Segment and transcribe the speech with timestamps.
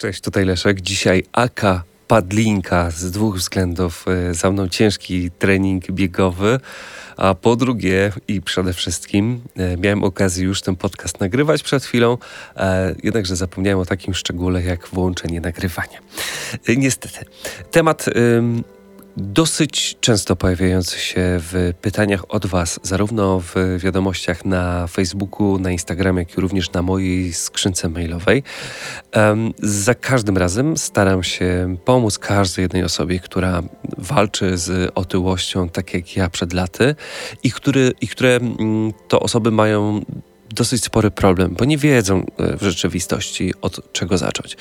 [0.00, 0.80] Cześć, tutaj Leszek.
[0.80, 4.04] Dzisiaj Aka Padlinka z dwóch względów.
[4.08, 6.60] E, za mną ciężki trening biegowy,
[7.16, 12.18] a po drugie i przede wszystkim e, miałem okazję już ten podcast nagrywać przed chwilą,
[12.56, 15.98] e, jednakże zapomniałem o takim szczególe jak włączenie nagrywania.
[16.76, 17.24] Niestety.
[17.70, 18.06] Temat
[19.16, 26.18] dosyć często pojawiający się w pytaniach od Was, zarówno w wiadomościach na Facebooku, na Instagramie,
[26.18, 28.42] jak i również na mojej skrzynce mailowej.
[29.16, 33.62] Um, za każdym razem staram się pomóc każdej jednej osobie, która
[33.98, 36.94] walczy z otyłością, tak jak ja przed laty,
[37.42, 40.04] i, który, i które mm, to osoby mają
[40.54, 44.56] dosyć spory problem, bo nie wiedzą e, w rzeczywistości od czego zacząć.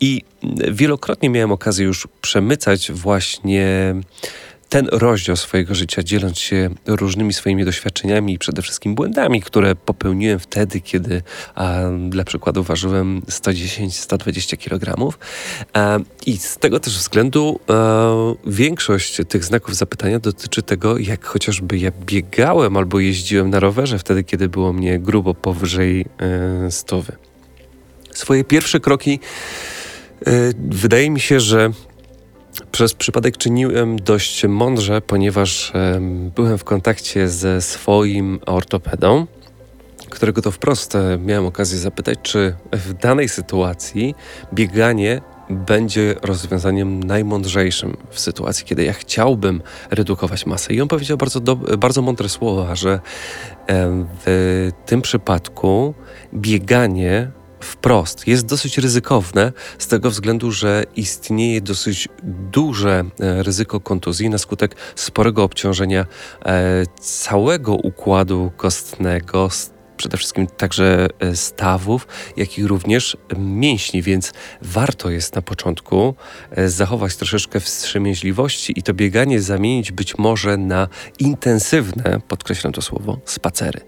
[0.00, 0.22] I
[0.70, 3.94] wielokrotnie miałem okazję już przemycać właśnie
[4.74, 10.38] ten rozdział swojego życia, dzieląc się różnymi swoimi doświadczeniami i przede wszystkim błędami, które popełniłem
[10.38, 11.22] wtedy, kiedy
[11.54, 15.14] a, dla przykładu ważyłem 110-120 kg.
[15.72, 17.74] A, I z tego też względu a,
[18.46, 24.24] większość tych znaków zapytania dotyczy tego, jak chociażby ja biegałem albo jeździłem na rowerze wtedy,
[24.24, 26.70] kiedy było mnie grubo powyżej e.
[28.10, 29.20] Swoje pierwsze kroki
[30.26, 31.70] e, wydaje mi się, że
[32.72, 35.72] przez przypadek czyniłem dość mądrze, ponieważ
[36.34, 39.26] byłem w kontakcie ze swoim ortopedą,
[40.10, 44.14] którego to wprost e, miałem okazję zapytać, czy w danej sytuacji
[44.52, 50.74] bieganie będzie rozwiązaniem najmądrzejszym w sytuacji, kiedy ja chciałbym redukować masę.
[50.74, 53.00] I on powiedział bardzo, do, bardzo mądre słowa, że
[54.26, 55.94] w tym przypadku
[56.34, 57.30] bieganie
[57.64, 58.26] wprost.
[58.26, 62.08] Jest dosyć ryzykowne z tego względu, że istnieje dosyć
[62.52, 66.06] duże e, ryzyko kontuzji na skutek sporego obciążenia
[66.46, 69.48] e, całego układu kostnego,
[69.96, 72.06] przede wszystkim także e, stawów,
[72.36, 76.14] jak i również mięśni, więc warto jest na początku
[76.66, 83.80] zachować troszeczkę wstrzemięźliwości i to bieganie zamienić być może na intensywne, podkreślam to słowo, spacery.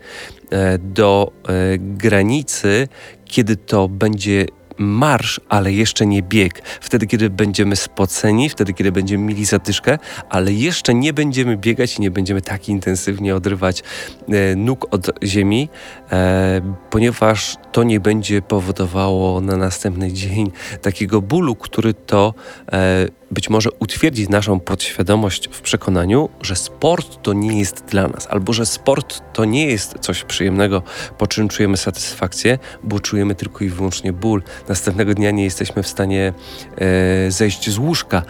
[0.78, 1.32] Do
[1.78, 2.88] granicy,
[3.24, 4.46] kiedy to będzie
[4.78, 6.62] marsz, ale jeszcze nie bieg.
[6.80, 9.98] Wtedy, kiedy będziemy spoceni, wtedy, kiedy będziemy mieli zadyszkę,
[10.30, 13.82] ale jeszcze nie będziemy biegać i nie będziemy tak intensywnie odrywać
[14.28, 15.68] e, nóg od ziemi,
[16.12, 20.50] e, ponieważ to nie będzie powodowało na następny dzień
[20.82, 22.34] takiego bólu, który to
[22.72, 28.26] e, być może utwierdzić naszą podświadomość w przekonaniu, że sport to nie jest dla nas,
[28.30, 30.82] albo że sport to nie jest coś przyjemnego,
[31.18, 34.42] po czym czujemy satysfakcję, bo czujemy tylko i wyłącznie ból.
[34.68, 36.32] Następnego dnia nie jesteśmy w stanie
[36.78, 38.22] e, zejść z łóżka.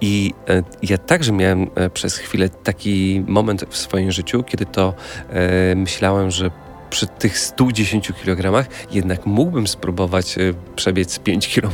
[0.00, 4.94] I e, ja także miałem e, przez chwilę taki moment w swoim życiu, kiedy to
[5.76, 6.50] myślałem, że
[6.96, 10.40] przy tych 110 kg jednak mógłbym spróbować e,
[10.76, 11.72] przebiec 5 km.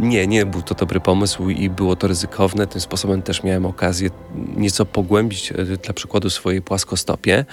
[0.00, 2.66] Nie, nie był to dobry pomysł i było to ryzykowne.
[2.66, 4.10] Tym sposobem też miałem okazję
[4.56, 7.44] nieco pogłębić e, dla przykładu swoje płaskostopie,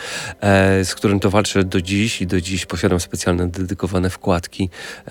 [0.42, 4.70] e, z którym to walczę do dziś i do dziś posiadam specjalne dedykowane wkładki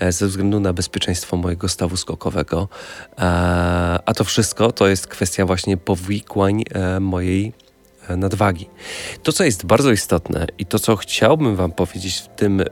[0.09, 2.67] ze względu na bezpieczeństwo mojego stawu skokowego.
[4.05, 6.63] A to wszystko to jest kwestia właśnie powikłań
[6.99, 7.70] mojej E,
[8.09, 8.69] nadwagi.
[9.23, 12.65] To, co jest bardzo istotne i to, co chciałbym Wam powiedzieć w tym, e,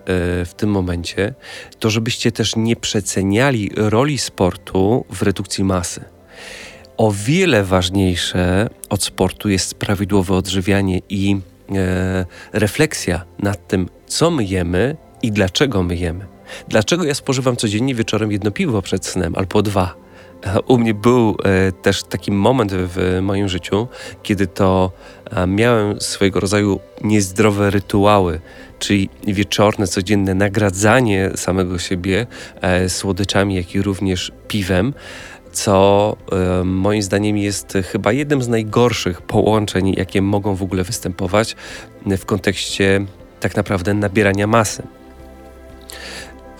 [0.45, 1.34] w tym momencie,
[1.79, 6.01] to żebyście też nie przeceniali roli sportu w redukcji masy.
[6.97, 11.38] O wiele ważniejsze od sportu jest prawidłowe odżywianie i
[11.75, 16.25] e, refleksja nad tym, co my jemy i dlaczego my jemy.
[16.68, 19.95] Dlaczego ja spożywam codziennie wieczorem jedno piwo przed snem albo dwa?
[20.67, 23.88] U mnie był e, też taki moment w moim życiu,
[24.23, 24.91] kiedy to
[25.31, 28.39] e, miałem swojego rodzaju niezdrowe rytuały,
[28.79, 32.27] czyli wieczorne, codzienne nagradzanie samego siebie
[32.61, 34.94] e, słodyczami, jak i również piwem
[35.51, 36.17] co
[36.61, 41.56] y, moim zdaniem jest chyba jednym z najgorszych połączeń, jakie mogą w ogóle występować
[42.06, 43.06] w kontekście
[43.39, 44.83] tak naprawdę nabierania masy.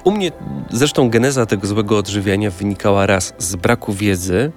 [0.04, 0.32] U mnie
[0.72, 4.52] zresztą geneza tego złego odżywiania wynikała raz z braku wiedzy,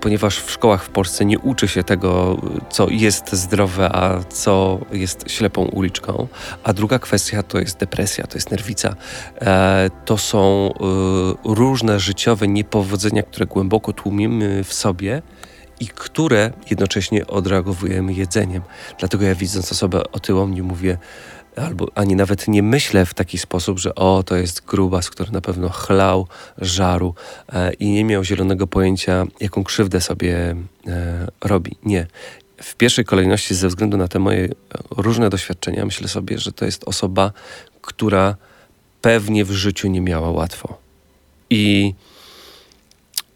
[0.00, 2.36] ponieważ w szkołach w Polsce nie uczy się tego,
[2.70, 6.28] co jest zdrowe, a co jest ślepą uliczką.
[6.64, 8.94] A druga kwestia to jest depresja, to jest nerwica.
[9.40, 15.22] E, to są e, różne życiowe niepowodzenia, które głęboko tłumimy w sobie
[15.80, 18.62] i które jednocześnie odreagowujemy jedzeniem.
[18.98, 20.98] Dlatego ja widząc osobę otyłą nie mówię,
[21.60, 25.40] albo ani nawet nie myślę w taki sposób, że o, to jest grubas, który na
[25.40, 26.26] pewno chlał
[26.58, 27.14] żaru
[27.52, 30.56] e, i nie miał zielonego pojęcia, jaką krzywdę sobie
[30.86, 31.76] e, robi.
[31.84, 32.06] Nie.
[32.62, 34.48] W pierwszej kolejności, ze względu na te moje
[34.90, 37.32] różne doświadczenia, myślę sobie, że to jest osoba,
[37.82, 38.36] która
[39.00, 40.78] pewnie w życiu nie miała łatwo.
[41.50, 41.94] I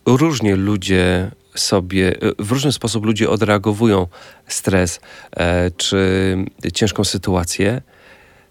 [0.06, 4.06] różnie ludzie sobie, w różny sposób ludzie odreagowują
[4.48, 5.00] stres
[5.36, 6.36] e, czy
[6.74, 7.82] ciężką sytuację.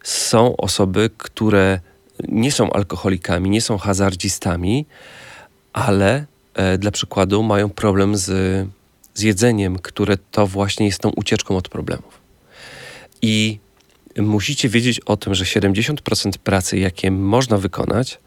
[0.03, 1.79] Są osoby, które
[2.27, 4.85] nie są alkoholikami, nie są hazardzistami,
[5.73, 8.25] ale e, dla przykładu mają problem z,
[9.13, 12.21] z jedzeniem, które to właśnie jest tą ucieczką od problemów.
[13.21, 13.59] I
[14.17, 18.19] musicie wiedzieć o tym, że 70% pracy, jakie można wykonać,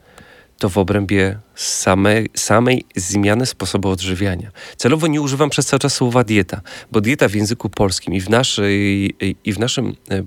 [0.59, 4.51] to w obrębie samej, samej zmiany sposobu odżywiania.
[4.77, 6.61] Celowo nie używam przez cały czas słowa dieta,
[6.93, 9.15] bo dieta w języku polskim i w, naszej,
[9.45, 10.23] i w naszym e,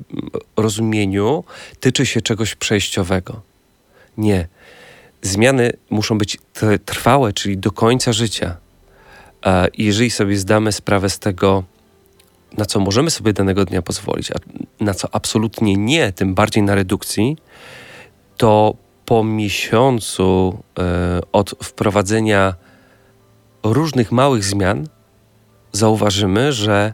[0.57, 1.43] rozumieniu
[1.79, 3.41] tyczy się czegoś przejściowego.
[4.17, 4.47] Nie.
[5.21, 6.37] Zmiany muszą być
[6.85, 8.57] trwałe, czyli do końca życia.
[9.73, 11.63] I jeżeli sobie zdamy sprawę z tego,
[12.57, 14.35] na co możemy sobie danego dnia pozwolić, a
[14.79, 17.37] na co absolutnie nie, tym bardziej na redukcji,
[18.37, 18.75] to
[19.07, 22.55] po miesiącu e, od wprowadzenia
[23.63, 24.87] różnych małych zmian
[25.71, 26.93] zauważymy, że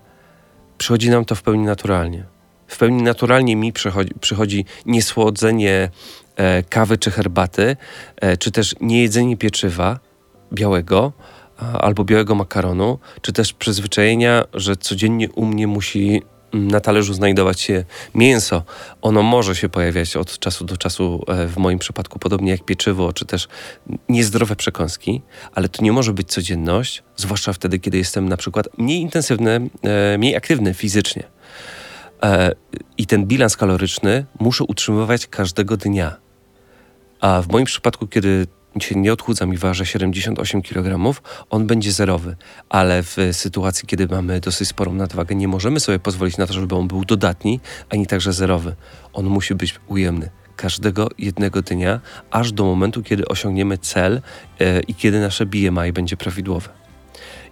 [0.77, 2.25] przychodzi nam to w pełni naturalnie.
[2.67, 5.89] W pełni naturalnie mi przychodzi, przychodzi niesłodzenie
[6.35, 7.77] e, kawy czy herbaty,
[8.21, 9.99] e, czy też niejedzenie pieczywa
[10.53, 11.11] białego
[11.79, 16.21] albo białego makaronu, czy też przyzwyczajenia, że codziennie u mnie musi
[16.53, 17.83] na talerzu znajdować się
[18.15, 18.63] mięso.
[19.01, 23.13] Ono może się pojawiać od czasu do czasu, e, w moim przypadku, podobnie jak pieczywo,
[23.13, 23.47] czy też
[24.09, 25.21] niezdrowe przekąski,
[25.55, 30.17] ale to nie może być codzienność, zwłaszcza wtedy, kiedy jestem na przykład mniej intensywny, e,
[30.17, 31.23] mniej aktywny fizycznie.
[32.23, 32.51] E,
[32.97, 36.15] I ten bilans kaloryczny muszę utrzymywać każdego dnia.
[37.21, 38.47] A w moim przypadku, kiedy
[38.81, 42.35] się nie odchudzam i waży 78 kg, on będzie zerowy.
[42.69, 46.75] Ale w sytuacji, kiedy mamy dosyć sporą nadwagę, nie możemy sobie pozwolić na to, żeby
[46.75, 47.59] on był dodatni,
[47.89, 48.75] ani także zerowy.
[49.13, 51.99] On musi być ujemny każdego jednego dnia,
[52.31, 54.21] aż do momentu, kiedy osiągniemy cel
[54.59, 56.69] yy, i kiedy nasze BMI będzie prawidłowe.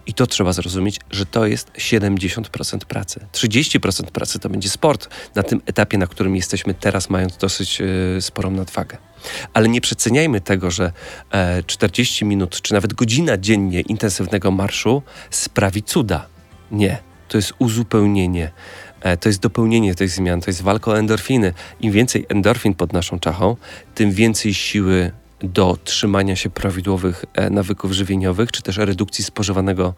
[0.06, 3.26] I to trzeba zrozumieć, że to jest 70% pracy.
[3.32, 7.86] 30% pracy to będzie sport na tym etapie, na którym jesteśmy teraz, mając dosyć yy,
[8.20, 9.11] sporą nadwagę.
[9.54, 10.92] Ale nie przeceniajmy tego, że
[11.30, 16.26] e, 40 minut czy nawet godzina dziennie intensywnego marszu sprawi cuda.
[16.70, 16.98] Nie,
[17.28, 18.50] to jest uzupełnienie.
[19.00, 21.52] E, to jest dopełnienie tych zmian, to jest walka o endorfiny.
[21.80, 23.56] Im więcej endorfin pod naszą czachą,
[23.94, 29.94] tym więcej siły do trzymania się prawidłowych e, nawyków żywieniowych, czy też redukcji spożywanego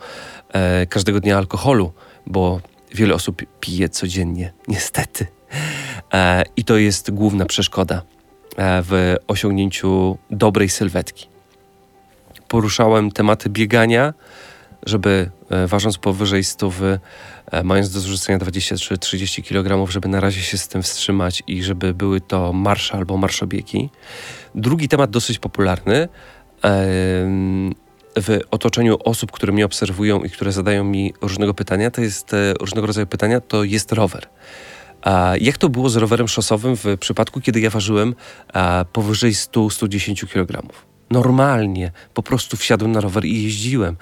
[0.53, 1.93] e, każdego dnia alkoholu,
[2.27, 2.61] bo
[2.95, 5.27] wiele osób pije codziennie, niestety.
[6.13, 8.24] E, I to jest główna przeszkoda E,
[8.59, 11.27] w osiągnięciu dobrej sylwetki.
[12.49, 14.15] Poruszałem tematy biegania,
[14.87, 16.99] żeby e, ważąc powyżej stówy,
[17.51, 21.95] e, mając do zrzucenia 23-30 kg, żeby na razie się z tym wstrzymać i żeby
[21.95, 23.91] były to marsze albo marszobiegi.
[24.55, 26.09] Drugi temat dosyć popularny
[28.17, 32.87] w otoczeniu osób, które mnie obserwują i które zadają mi różnego pytania, to jest różnego
[32.87, 34.29] rodzaju pytania, to jest rower.
[35.41, 38.15] Jak to było z rowerem szosowym w przypadku, kiedy ja ważyłem
[38.93, 40.63] powyżej 100-110 kg?
[41.11, 43.97] Normalnie, po prostu wsiadłem na rower i jeździłem.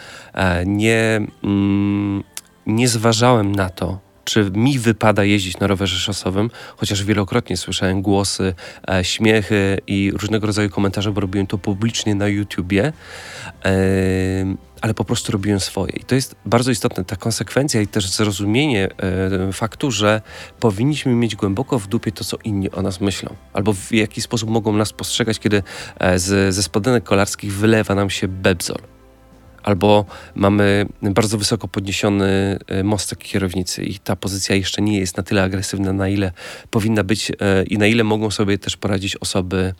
[0.66, 2.22] Nie, mm,
[2.66, 8.54] nie zważałem na to, czy mi wypada jeździć na rowerze szosowym, chociaż wielokrotnie słyszałem głosy,
[8.90, 12.92] e, śmiechy i różnego rodzaju komentarze, bo robiłem to publicznie na YouTubie.
[14.82, 15.92] Ale po prostu robiłem swoje.
[15.92, 18.88] I to jest bardzo istotne, ta konsekwencja i też zrozumienie
[19.48, 20.22] e, faktu, że
[20.60, 24.50] powinniśmy mieć głęboko w dupie to, co inni o nas myślą, albo w jaki sposób
[24.50, 25.62] mogą nas postrzegać, kiedy
[25.98, 28.78] e, z, ze spodenek kolarskich wylewa nam się bebzol
[29.62, 30.04] albo
[30.34, 35.42] mamy bardzo wysoko podniesiony e, mostek kierownicy i ta pozycja jeszcze nie jest na tyle
[35.42, 36.32] agresywna, na ile
[36.70, 39.74] powinna być e, i na ile mogą sobie też poradzić osoby,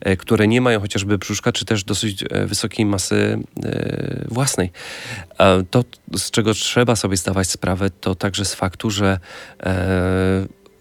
[0.00, 3.38] e, które nie mają chociażby brzuszka, czy też dosyć wysokiej masy
[4.28, 4.70] własnej.
[5.70, 5.84] To,
[6.16, 9.18] z czego trzeba sobie zdawać sprawę, to także z faktu, że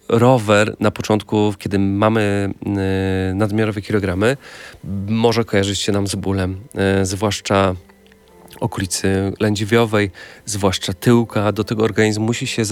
[0.10, 2.54] rower na początku, kiedy mamy
[3.34, 4.38] nadmiarowe kilogramy,
[5.08, 6.58] może kojarzyć się nam z bólem,
[7.04, 7.76] zwłaszcza
[8.60, 10.12] okolicy lędźwiowej,
[10.46, 12.64] zwłaszcza tyłka, do tego organizm musi się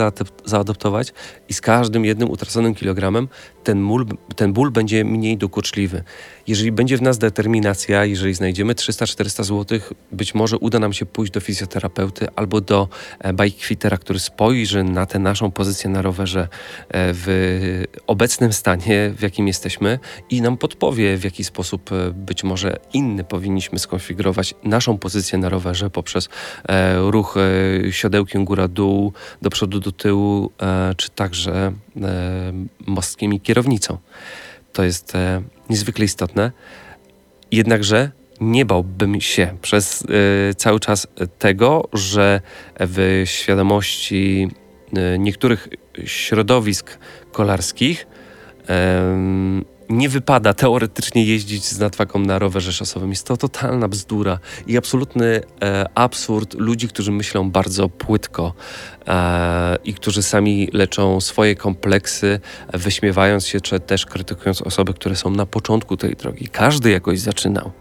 [0.45, 1.13] zaadaptować
[1.49, 3.27] i z każdym jednym utraconym kilogramem
[3.65, 4.05] ten, ból,
[4.35, 6.03] ten ból będzie mniej dokuczliwy.
[6.47, 9.79] Jeżeli będzie w nas determinacja, jeżeli znajdziemy 300-400 zł,
[10.11, 12.87] być może uda nam się pójść do fizjoterapeuty albo do
[13.19, 16.47] e, bikefittera, który spojrzy na tę naszą pozycję na rowerze e,
[16.89, 22.77] w obecnym stanie, w jakim jesteśmy i nam podpowie, w jaki sposób e, być może
[22.93, 26.29] inny powinniśmy skonfigurować naszą pozycję na rowerze poprzez
[26.97, 27.35] ruch
[27.91, 30.51] siodełkiem góra-dół, do przodu, do tyłu,
[30.97, 31.71] czy także
[32.85, 33.97] mostkiem i kierownicą.
[34.73, 36.51] to jest e, niezwykle istotne.
[37.51, 41.07] Jednakże nie bałbym się przez y, cały czas
[41.39, 42.41] tego, że
[42.79, 44.47] w świadomości
[44.97, 45.67] y, niektórych
[46.05, 46.97] środowisk
[47.31, 48.07] kolarskich
[49.89, 53.09] nie wypada teoretycznie jeździć z nadwagą na rowerze szosowym.
[53.09, 58.53] Jest to totalna bzdura i absolutny e, absurd ludzi, którzy myślą bardzo płytko
[59.07, 62.39] e, i którzy sami leczą swoje kompleksy,
[62.73, 66.47] wyśmiewając się, czy też krytykując osoby, które są na początku tej drogi.
[66.47, 67.71] Każdy jakoś zaczynał.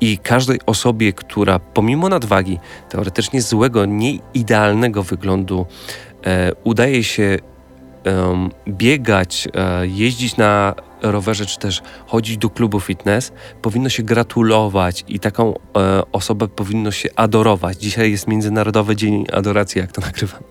[0.00, 5.66] I każdej osobie, która pomimo nadwagi, teoretycznie złego, nieidealnego wyglądu,
[6.26, 7.38] e, udaje się
[8.68, 15.20] biegać, e, jeździć na rowerze, czy też chodzić do klubu fitness, powinno się gratulować i
[15.20, 17.78] taką e, osobę powinno się adorować.
[17.78, 20.42] Dzisiaj jest Międzynarodowy Dzień Adoracji, jak to nagrywam.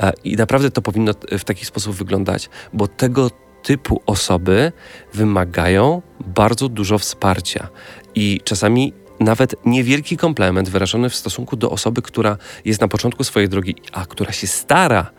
[0.00, 3.30] E, I naprawdę to powinno w taki sposób wyglądać, bo tego
[3.62, 4.72] typu osoby
[5.14, 7.68] wymagają bardzo dużo wsparcia
[8.14, 13.48] i czasami nawet niewielki komplement wyrażony w stosunku do osoby, która jest na początku swojej
[13.48, 15.10] drogi, a która się stara,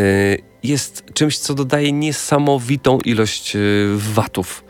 [0.00, 4.64] y, jest czymś, co dodaje niesamowitą ilość y, watów.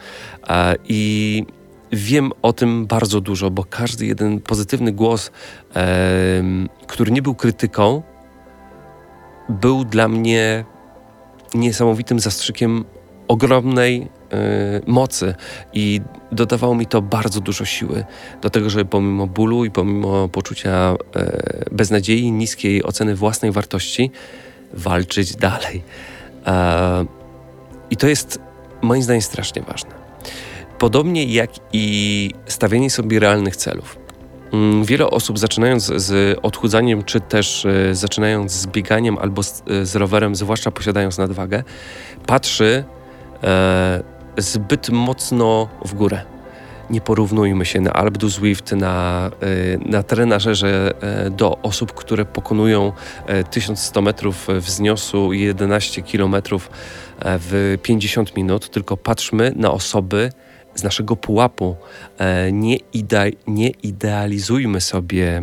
[0.88, 1.44] I
[1.92, 5.30] wiem o tym bardzo dużo, bo każdy jeden pozytywny głos,
[6.86, 8.02] który nie był krytyką,
[9.48, 10.64] był dla mnie
[11.54, 12.84] niesamowitym zastrzykiem
[13.28, 14.08] ogromnej
[14.86, 15.34] mocy
[15.72, 16.00] i
[16.32, 18.04] dodawało mi to bardzo dużo siły
[18.42, 24.10] do tego, żeby pomimo bólu i pomimo poczucia y, beznadziei, niskiej oceny własnej wartości,
[24.72, 25.82] walczyć dalej.
[26.46, 27.04] E,
[27.90, 28.40] I to jest
[28.82, 29.90] moim zdaniem strasznie ważne.
[30.78, 33.98] Podobnie jak i stawianie sobie realnych celów.
[34.52, 39.96] Mm, wiele osób zaczynając z odchudzaniem, czy też e, zaczynając z bieganiem albo z, z
[39.96, 41.62] rowerem, zwłaszcza posiadając nadwagę,
[42.26, 42.84] patrzy
[43.42, 44.02] e,
[44.40, 46.22] zbyt mocno w górę.
[46.90, 49.30] Nie porównujmy się na Alp du Zwift, na,
[49.86, 50.92] na trenażerze
[51.30, 52.92] do osób, które pokonują
[53.50, 56.70] 1100 metrów wzniosu i 11 kilometrów
[57.24, 60.32] w 50 minut, tylko patrzmy na osoby
[60.74, 61.76] z naszego pułapu.
[62.52, 65.42] Nie, ide nie idealizujmy sobie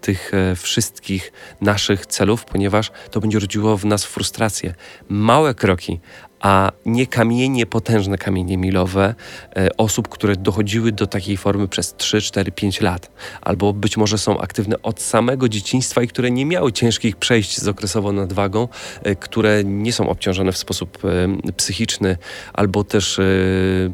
[0.00, 4.74] tych wszystkich naszych celów, ponieważ to będzie rodziło w nas frustrację.
[5.08, 6.00] Małe kroki,
[6.42, 9.14] a nie kamienie, potężne kamienie milowe
[9.56, 14.18] e, osób, które dochodziły do takiej formy przez 3, 4, 5 lat, albo być może
[14.18, 18.68] są aktywne od samego dzieciństwa i które nie miały ciężkich przejść z okresową nadwagą,
[19.02, 22.16] e, które nie są obciążone w sposób e, psychiczny,
[22.52, 23.20] albo też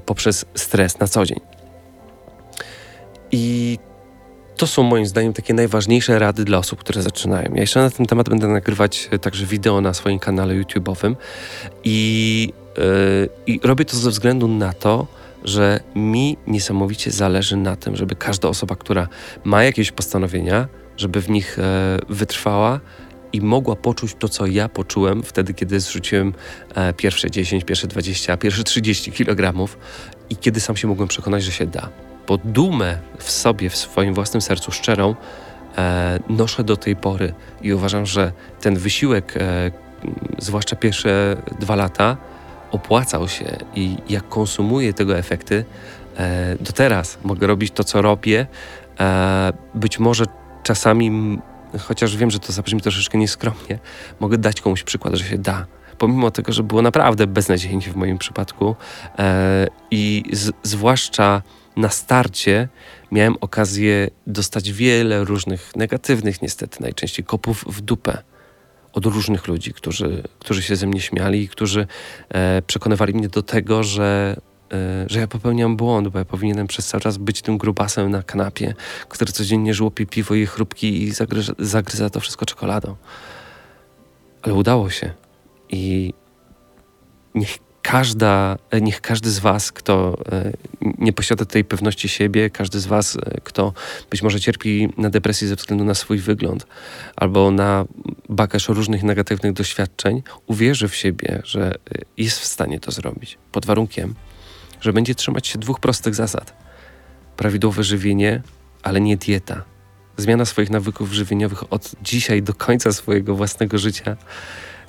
[0.06, 1.40] poprzez stres na co dzień.
[3.32, 3.78] I
[4.58, 7.54] to są moim zdaniem takie najważniejsze rady dla osób, które zaczynają.
[7.54, 11.14] Ja jeszcze na ten temat będę nagrywać e, także wideo na swoim kanale YouTube'owym
[11.84, 15.06] i, yy, i robię to ze względu na to,
[15.44, 19.08] że mi niesamowicie zależy na tym, żeby każda osoba, która
[19.44, 22.80] ma jakieś postanowienia, żeby w nich e, wytrwała
[23.32, 26.34] i mogła poczuć to, co ja poczułem wtedy, kiedy zrzuciłem
[26.74, 29.68] e, pierwsze 10, pierwsze 20, pierwsze 30 kg
[30.30, 31.90] i kiedy sam się mogłem przekonać, że się da
[32.28, 35.14] bo dumę w sobie, w swoim własnym sercu szczerą
[35.78, 39.70] e, noszę do tej pory i uważam, że ten wysiłek, e,
[40.38, 42.16] zwłaszcza pierwsze dwa lata,
[42.70, 45.64] opłacał się i jak konsumuję tego efekty,
[46.16, 48.46] e, do teraz mogę robić to, co robię.
[49.00, 50.24] E, być może
[50.62, 51.38] czasami,
[51.78, 53.78] chociaż wiem, że to zabrzmi troszeczkę nieskromnie,
[54.20, 55.66] mogę dać komuś przykład, że się da
[55.98, 58.76] pomimo tego, że było naprawdę beznadziejnie w moim przypadku
[59.18, 61.42] e, i z, zwłaszcza
[61.78, 62.68] na starcie
[63.12, 68.22] miałem okazję dostać wiele różnych negatywnych, niestety, najczęściej kopów w dupę
[68.92, 71.86] od różnych ludzi, którzy, którzy się ze mnie śmiali i którzy
[72.28, 74.36] e, przekonywali mnie do tego, że,
[74.72, 78.22] e, że ja popełniam błąd, bo ja powinienem przez cały czas być tym grubasem na
[78.22, 78.74] kanapie,
[79.08, 82.96] który codziennie żłopie piwo i chrupki i zagryza, zagryza to wszystko czekoladą.
[84.42, 85.12] Ale udało się.
[85.68, 86.14] I
[87.34, 87.58] niech
[87.88, 90.52] każda, niech każdy z Was, kto e,
[90.98, 93.72] nie posiada tej pewności siebie, każdy z Was, e, kto
[94.10, 96.66] być może cierpi na depresję ze względu na swój wygląd
[97.16, 97.84] albo na
[98.28, 101.78] bagaż różnych negatywnych doświadczeń, uwierzy w siebie, że e,
[102.16, 103.38] jest w stanie to zrobić.
[103.52, 104.14] Pod warunkiem,
[104.80, 106.56] że będzie trzymać się dwóch prostych zasad:
[107.36, 108.42] prawidłowe żywienie,
[108.82, 109.64] ale nie dieta.
[110.16, 114.16] Zmiana swoich nawyków żywieniowych od dzisiaj do końca swojego własnego życia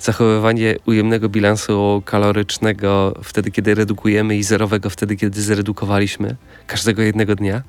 [0.00, 7.62] zachowywanie ujemnego bilansu kalorycznego wtedy, kiedy redukujemy i zerowego wtedy, kiedy zredukowaliśmy każdego jednego dnia,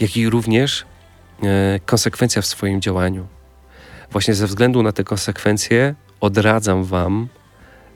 [0.00, 0.84] jak i również
[1.42, 3.26] e, konsekwencja w swoim działaniu.
[4.10, 7.28] Właśnie ze względu na te konsekwencje odradzam Wam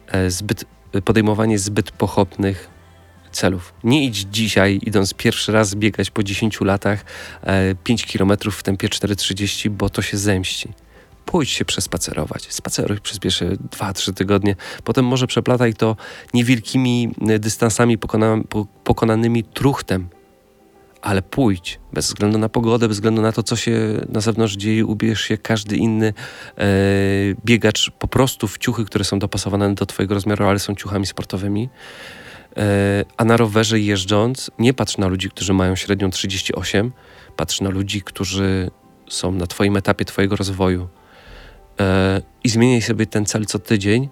[0.07, 0.65] e, zbyt
[1.05, 2.69] podejmowanie zbyt pochopnych
[3.33, 3.75] celów.
[3.85, 7.05] Nie idź dzisiaj, idąc pierwszy raz biegać po 10 latach
[7.43, 10.73] e, 5 km w tempie 4,30, bo to się zemści.
[11.27, 12.53] Pójdź się przespacerować.
[12.53, 14.57] Spaceruj przez pierwsze 2-3 tygodnie.
[14.85, 15.97] Potem może przeplataj to
[16.35, 18.37] niewielkimi e, dystansami pokona,
[18.85, 20.09] pokonanymi truchtem.
[21.03, 24.87] Ale pójdź, bez względu na pogodę, bez względu na to, co się na zewnątrz dzieje,
[24.87, 26.65] ubierz się każdy inny e,
[27.45, 31.69] biegacz po prostu w ciuchy, które są dopasowane do Twojego rozmiaru, ale są ciuchami sportowymi.
[32.57, 36.93] E, a na rowerze jeżdżąc, nie patrz na ludzi, którzy mają średnią 38,
[37.37, 38.71] patrz na ludzi, którzy
[39.09, 40.89] są na Twoim etapie Twojego rozwoju
[41.81, 44.09] e, i zmieniaj sobie ten cel co tydzień,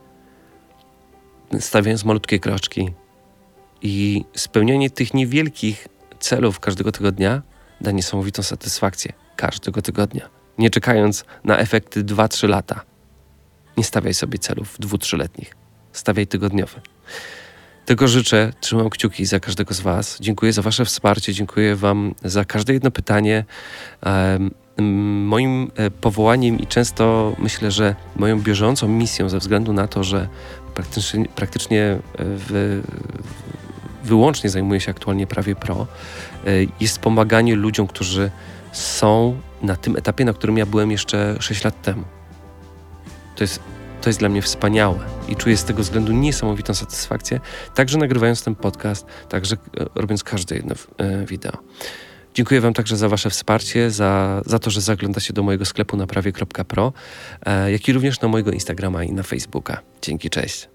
[1.60, 2.90] stawiając malutkie kroczki.
[3.82, 5.88] I spełnianie tych niewielkich
[6.18, 7.42] celów każdego tygodnia
[7.80, 10.28] da niesamowitą satysfakcję każdego tygodnia.
[10.58, 12.80] Nie czekając na efekty 2-3 lata.
[13.76, 15.56] Nie stawiaj sobie celów dwu-trzyletnich.
[15.92, 16.80] Stawiaj tygodniowe.
[17.86, 20.18] Tego życzę, trzymam kciuki za każdego z Was.
[20.20, 23.44] Dziękuję za Wasze wsparcie, dziękuję Wam za każde jedno pytanie.
[24.80, 30.28] Moim e, powołaniem i często myślę, że moją bieżącą misją, ze względu na to, że
[30.74, 32.80] praktycznie, praktycznie e, w,
[34.04, 35.86] wyłącznie zajmuję się aktualnie prawie pro,
[36.46, 38.30] e, jest pomaganie ludziom, którzy
[38.72, 42.04] są na tym etapie, na którym ja byłem jeszcze 6 lat temu.
[43.36, 43.60] To jest
[44.00, 47.40] to jest dla mnie wspaniałe i czuję z tego względu niesamowitą satysfakcję,
[47.74, 49.56] także nagrywając ten podcast, także
[49.94, 50.74] robiąc każde jedno
[51.26, 51.58] wideo.
[52.34, 56.06] Dziękuję Wam także za Wasze wsparcie, za, za to, że zaglądacie do mojego sklepu na
[56.06, 56.92] prawie.pro,
[57.46, 59.80] e, jak i również na mojego Instagrama i na Facebooka.
[60.02, 60.68] Dzięki, cześć.